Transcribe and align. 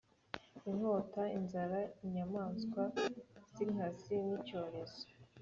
inkota 0.69 1.23
inzara 1.37 1.79
inyamaswa 2.03 2.81
z 3.53 3.55
inkazi 3.63 4.15
n 4.27 4.29
icyorezo 4.37 5.01